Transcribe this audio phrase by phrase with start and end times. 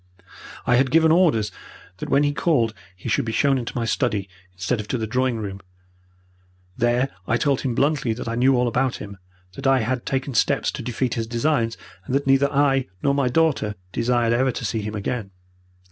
[0.65, 1.51] I had given orders
[1.97, 5.05] that when he called he should be shown into my study instead of to the
[5.05, 5.61] drawing room.
[6.75, 9.19] There I told him bluntly that I knew all about him,
[9.53, 13.27] that I had taken steps to defeat his designs, and that neither I nor my
[13.29, 15.29] daughter desired ever to see him again.